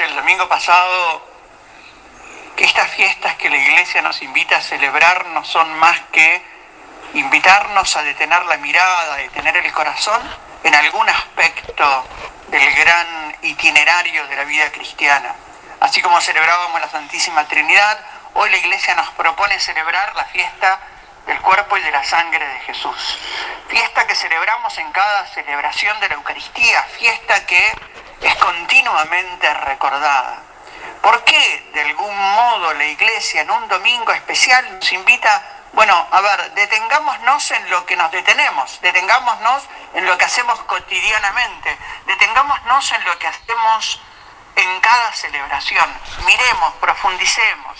[0.00, 1.26] el domingo pasado
[2.56, 6.42] que estas fiestas que la iglesia nos invita a celebrar no son más que
[7.14, 10.20] invitarnos a detener la mirada, a detener el corazón
[10.62, 12.06] en algún aspecto
[12.48, 15.34] del gran itinerario de la vida cristiana.
[15.80, 17.98] Así como celebrábamos la Santísima Trinidad,
[18.34, 20.80] hoy la iglesia nos propone celebrar la fiesta
[21.26, 23.18] del cuerpo y de la sangre de Jesús.
[23.68, 27.72] Fiesta que celebramos en cada celebración de la Eucaristía, fiesta que
[28.20, 30.42] es continuamente recordada.
[31.02, 36.20] ¿Por qué de algún modo la iglesia en un domingo especial nos invita, bueno, a
[36.20, 43.04] ver, detengámonos en lo que nos detenemos, detengámonos en lo que hacemos cotidianamente, detengámonos en
[43.04, 44.00] lo que hacemos
[44.56, 45.88] en cada celebración,
[46.26, 47.78] miremos, profundicemos.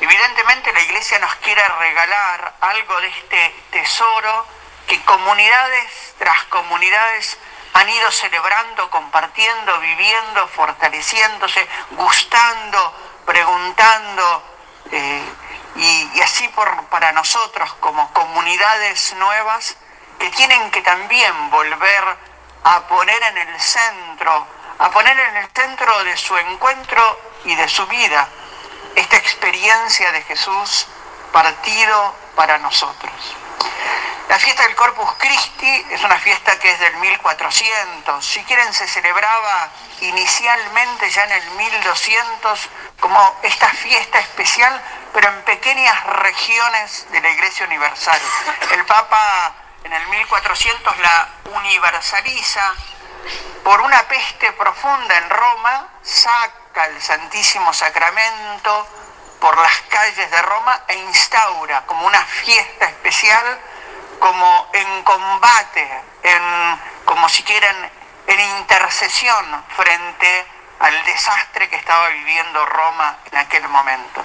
[0.00, 4.46] Evidentemente la iglesia nos quiere regalar algo de este tesoro
[4.86, 7.38] que comunidades tras comunidades
[7.72, 14.42] han ido celebrando, compartiendo, viviendo, fortaleciéndose, gustando, preguntando,
[14.90, 15.24] eh,
[15.76, 19.76] y, así por, para nosotros como comunidades nuevas
[20.18, 22.04] que tienen que también volver
[22.64, 24.46] a poner en el centro,
[24.78, 28.28] a poner en el centro de su encuentro y de su vida
[28.94, 30.86] esta experiencia de Jesús
[31.32, 33.12] partido para nosotros.
[34.30, 38.24] La fiesta del Corpus Christi es una fiesta que es del 1400.
[38.24, 39.68] Si quieren, se celebraba
[40.02, 42.68] inicialmente ya en el 1200
[43.00, 44.80] como esta fiesta especial,
[45.12, 48.20] pero en pequeñas regiones de la Iglesia Universal.
[48.70, 52.72] El Papa en el 1400 la universaliza
[53.64, 58.86] por una peste profunda en Roma, saca el Santísimo Sacramento
[59.40, 63.60] por las calles de Roma e instaura como una fiesta especial
[64.20, 67.90] como en combate, en, como si quieren,
[68.26, 70.46] en intercesión frente
[70.78, 74.22] al desastre que estaba viviendo Roma en aquel momento.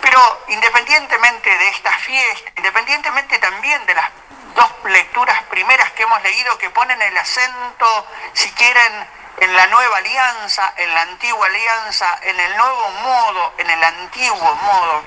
[0.00, 4.08] Pero independientemente de esta fiesta, independientemente también de las
[4.54, 9.96] dos lecturas primeras que hemos leído que ponen el acento, si quieren, en la nueva
[9.98, 15.04] alianza, en la antigua alianza, en el nuevo modo, en el antiguo modo,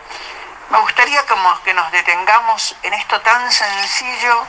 [0.70, 1.24] me gustaría
[1.64, 4.46] que nos detengamos en esto tan sencillo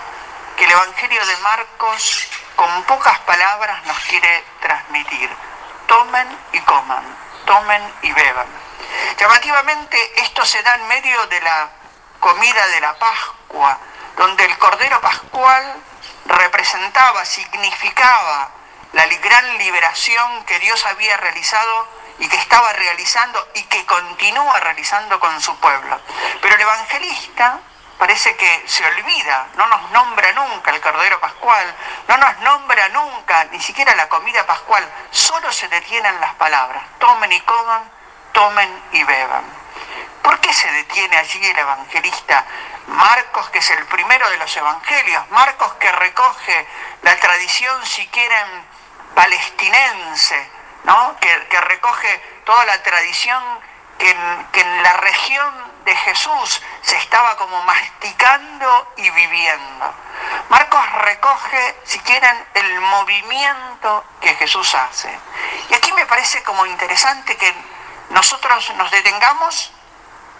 [0.56, 5.30] que el Evangelio de Marcos con pocas palabras nos quiere transmitir.
[5.86, 7.04] Tomen y coman,
[7.44, 8.46] tomen y beban.
[9.18, 11.68] Llamativamente esto se da en medio de la
[12.20, 13.78] comida de la Pascua,
[14.16, 15.74] donde el Cordero Pascual
[16.26, 18.50] representaba, significaba
[18.92, 21.88] la gran liberación que Dios había realizado
[22.18, 26.00] y que estaba realizando y que continúa realizando con su pueblo.
[26.40, 27.60] Pero el evangelista
[27.98, 31.74] parece que se olvida, no nos nombra nunca el Cordero Pascual,
[32.08, 37.32] no nos nombra nunca ni siquiera la comida pascual, solo se detienen las palabras, tomen
[37.32, 37.90] y coman,
[38.32, 39.44] tomen y beban.
[40.22, 42.44] ¿Por qué se detiene allí el evangelista
[42.86, 46.66] Marcos, que es el primero de los evangelios, Marcos que recoge
[47.02, 48.66] la tradición, si quieren,
[49.14, 50.50] palestinense,
[51.20, 53.42] que, recoge toda la tradición
[53.98, 59.94] que en, la región de Jesús se estaba como masticando y viviendo.
[60.48, 65.18] Marcos recoge, si quieren, el movimiento que Jesús hace.
[65.70, 67.54] Y aquí me parece como interesante que
[68.10, 69.72] nosotros nos detengamos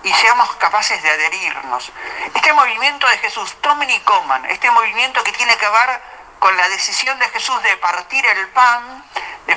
[0.03, 1.91] y seamos capaces de adherirnos.
[2.35, 6.01] Este movimiento de Jesús, tomen y coman, este movimiento que tiene que ver
[6.39, 9.03] con la decisión de Jesús de partir el pan,
[9.47, 9.57] de,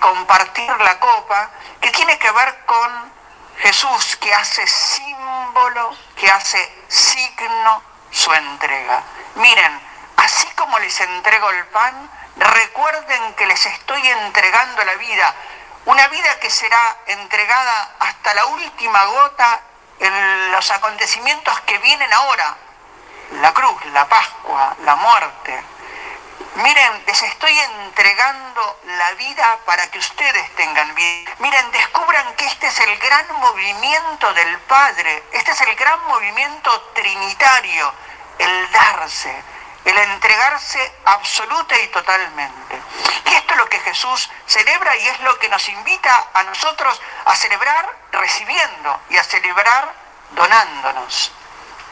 [0.00, 1.50] compartir la copa,
[1.80, 3.12] que tiene que ver con
[3.58, 9.02] Jesús que hace símbolo, que hace signo su entrega.
[9.36, 9.80] Miren,
[10.16, 15.34] así como les entrego el pan, recuerden que les estoy entregando la vida,
[15.86, 19.60] una vida que será entregada hasta la última gota
[20.00, 22.56] en los acontecimientos que vienen ahora,
[23.40, 25.64] la cruz, la Pascua, la muerte,
[26.56, 31.32] Miren, les estoy entregando la vida para que ustedes tengan vida.
[31.40, 36.80] Miren, descubran que este es el gran movimiento del Padre, este es el gran movimiento
[36.94, 37.92] trinitario,
[38.38, 39.42] el darse,
[39.84, 42.80] el entregarse absoluta y totalmente.
[43.26, 47.02] Y esto es lo que Jesús celebra y es lo que nos invita a nosotros
[47.24, 49.92] a celebrar recibiendo y a celebrar
[50.30, 51.32] donándonos.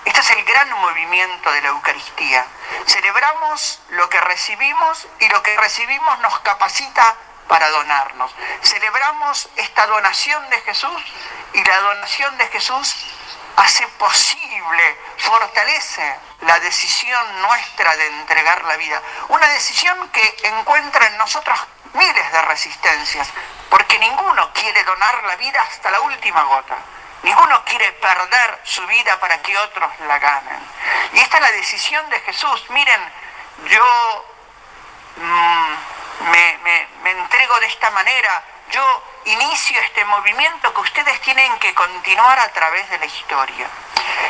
[0.04, 2.46] Este es el gran movimiento de la Eucaristía.
[2.86, 7.16] Celebramos lo que recibimos y lo que recibimos nos capacita
[7.48, 8.34] para donarnos.
[8.62, 11.02] Celebramos esta donación de Jesús
[11.52, 12.96] y la donación de Jesús
[13.56, 19.00] hace posible, fortalece la decisión nuestra de entregar la vida.
[19.28, 21.58] Una decisión que encuentra en nosotros
[21.92, 23.28] miles de resistencias,
[23.70, 26.76] porque ninguno quiere donar la vida hasta la última gota.
[27.22, 30.60] Ninguno quiere perder su vida para que otros la ganen.
[31.12, 32.64] Y esta es la decisión de Jesús.
[32.70, 33.12] Miren,
[33.68, 34.26] yo
[35.16, 41.74] mm, me, me entrego de esta manera, yo inicio este movimiento que ustedes tienen que
[41.74, 43.68] continuar a través de la historia.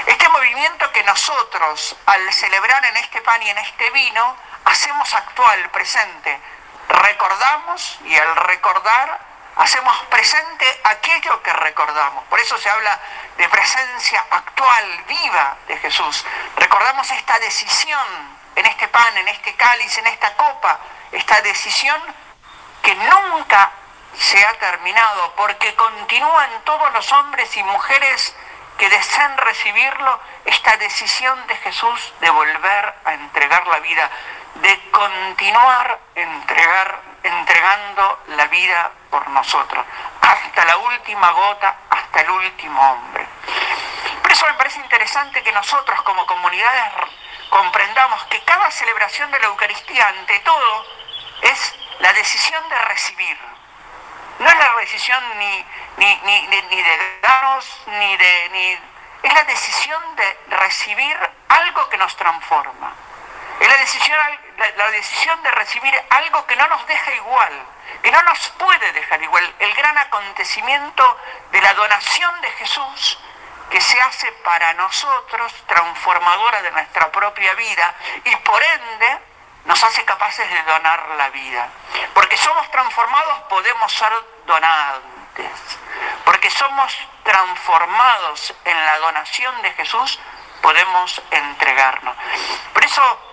[0.06, 5.70] Este movimiento que nosotros, al celebrar en este pan y en este vino, hacemos actual,
[5.70, 6.40] presente.
[6.88, 12.24] Recordamos y al recordar hacemos presente aquello que recordamos.
[12.24, 12.98] Por eso se habla
[13.36, 16.24] de presencia actual, viva de Jesús.
[16.56, 18.06] Recordamos esta decisión
[18.56, 20.78] en este pan, en este cáliz, en esta copa,
[21.10, 22.00] esta decisión
[22.82, 23.70] que nunca
[24.18, 28.34] se ha terminado, porque continúan todos los hombres y mujeres
[28.78, 34.10] que desean recibirlo, esta decisión de Jesús de volver a entregar la vida,
[34.54, 39.84] de continuar entregar, entregando la vida por nosotros,
[40.20, 43.26] hasta la última gota, hasta el último hombre.
[44.22, 46.84] Por eso me parece interesante que nosotros como comunidades
[47.50, 50.86] comprendamos que cada celebración de la Eucaristía, ante todo,
[51.42, 53.38] es la decisión de recibir
[54.42, 55.64] no es la decisión ni,
[55.98, 58.48] ni, de darnos, ni de...
[58.52, 58.78] Ni,
[59.22, 61.16] es la decisión de recibir
[61.48, 62.92] algo que nos transforma.
[63.62, 64.18] Es la decisión,
[64.76, 67.52] la, decisión de recibir algo que no nos deja igual,
[68.02, 69.54] que no nos puede dejar igual.
[69.60, 71.18] El gran acontecimiento
[71.52, 73.20] de la donación de Jesús
[73.70, 77.94] que se hace para nosotros transformadora de nuestra propia vida
[78.24, 79.18] y por ende
[79.66, 81.68] nos hace capaces de donar la vida.
[82.14, 84.12] Porque somos transformados, podemos ser
[84.44, 85.52] donantes.
[86.24, 90.18] Porque somos transformados en la donación de Jesús,
[90.60, 92.16] podemos entregarnos.
[92.72, 93.31] Por eso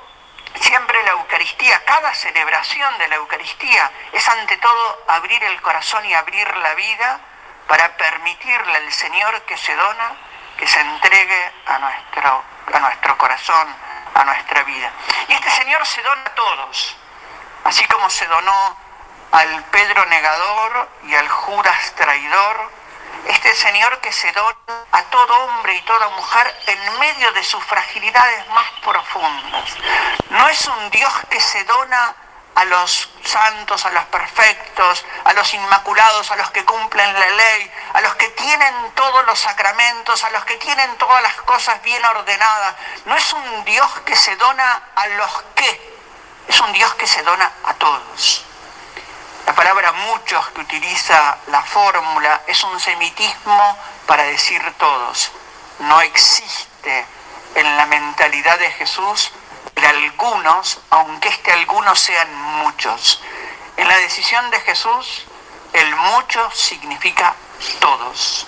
[0.69, 6.13] siempre la Eucaristía, cada celebración de la Eucaristía es ante todo abrir el corazón y
[6.13, 7.19] abrir la vida
[7.67, 10.11] para permitirle al Señor que se dona,
[10.59, 13.67] que se entregue a nuestro, a nuestro corazón,
[14.13, 14.91] a nuestra vida.
[15.27, 16.95] Y este Señor se dona a todos,
[17.63, 18.77] así como se donó
[19.31, 22.71] al Pedro negador y al Judas traidor,
[23.29, 24.55] este Señor que se dona
[24.91, 29.75] a todo hombre y toda mujer en medio de sus fragilidades más profundas.
[30.29, 32.15] No es un Dios que se dona
[32.55, 37.71] a los santos, a los perfectos, a los inmaculados, a los que cumplen la ley,
[37.93, 42.03] a los que tienen todos los sacramentos, a los que tienen todas las cosas bien
[42.03, 42.75] ordenadas.
[43.05, 45.99] No es un Dios que se dona a los que,
[46.47, 48.48] es un Dios que se dona a todos.
[49.59, 55.33] La palabra muchos que utiliza la fórmula es un semitismo para decir todos.
[55.79, 57.05] No existe
[57.55, 59.33] en la mentalidad de Jesús
[59.75, 62.33] de algunos, aunque este algunos sean
[62.63, 63.21] muchos.
[63.75, 65.25] En la decisión de Jesús,
[65.73, 67.35] el mucho significa
[67.81, 68.47] todos.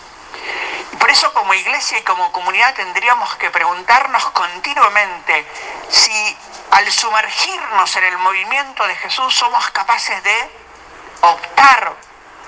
[0.97, 5.45] Por eso como iglesia y como comunidad tendríamos que preguntarnos continuamente
[5.89, 6.37] si
[6.71, 10.61] al sumergirnos en el movimiento de Jesús somos capaces de
[11.21, 11.95] optar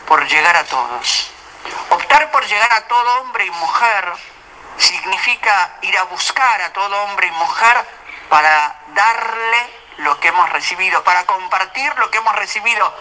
[0.07, 1.31] por llegar a todos.
[1.89, 4.13] Optar por llegar a todo hombre y mujer
[4.77, 7.85] significa ir a buscar a todo hombre y mujer
[8.29, 12.93] para darle lo que hemos recibido, para compartir lo que hemos recibido,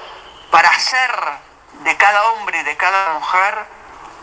[0.50, 1.10] para hacer
[1.84, 3.66] de cada hombre y de cada mujer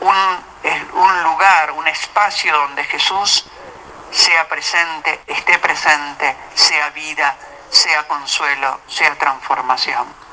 [0.01, 3.45] un, lugar, un espacio donde Jesús
[4.11, 7.35] sea presente, esté presente, sea vida,
[7.69, 10.28] sea consuelo, sea transformación.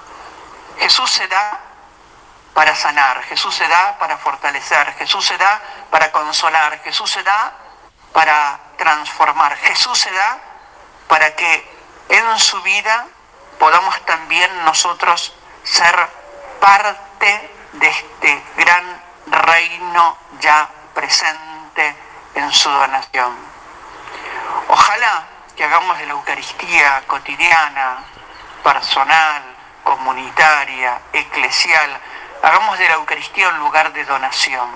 [0.87, 1.59] Jesús se da
[2.55, 7.52] para sanar, Jesús se da para fortalecer, Jesús se da para consolar, Jesús se da
[8.12, 10.38] para transformar, Jesús se da
[11.09, 11.52] para que
[12.09, 13.05] en su vida
[13.59, 16.09] podamos también nosotros ser
[16.61, 21.97] parte de este gran reino ya presente
[22.37, 23.35] en su donación.
[24.69, 25.25] Ojalá
[25.57, 28.05] que hagamos de la Eucaristía cotidiana,
[28.62, 29.56] personal,
[29.87, 32.00] comunitaria, eclesial,
[32.43, 34.69] hagamos de la Eucaristía un lugar de donación,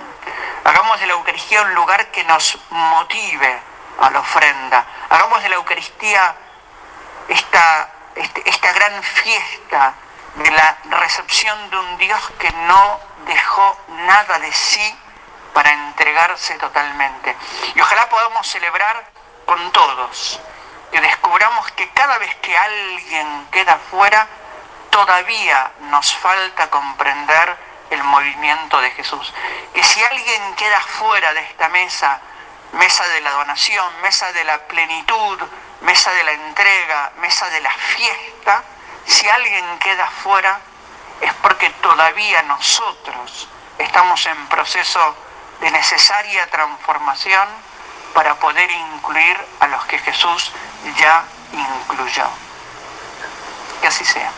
[0.64, 3.61] hagamos de la Eucaristía un lugar que nos motive
[4.00, 4.87] a la ofrenda.
[5.11, 6.37] Hagamos de la Eucaristía
[7.29, 9.95] esta, este, esta gran fiesta
[10.37, 13.76] de la recepción de un Dios que no dejó
[14.07, 14.97] nada de sí
[15.52, 17.37] para entregarse totalmente.
[17.75, 19.11] Y ojalá podamos celebrar
[19.45, 20.40] con todos,
[20.93, 24.29] que descubramos que cada vez que alguien queda fuera,
[24.90, 27.56] todavía nos falta comprender
[27.90, 29.32] el movimiento de Jesús.
[29.75, 32.20] Que si alguien queda fuera de esta mesa,
[32.73, 35.38] mesa de la donación, mesa de la plenitud,
[35.80, 38.62] mesa de la entrega, mesa de la fiesta,
[39.06, 40.61] si alguien queda fuera,
[41.20, 45.16] es porque todavía nosotros estamos en proceso
[45.61, 47.49] de necesaria transformación
[48.14, 50.52] para poder incluir a los que Jesús
[50.97, 52.28] ya incluyó.
[53.80, 54.32] Que así sea.